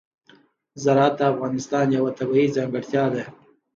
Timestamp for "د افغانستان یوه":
1.17-2.11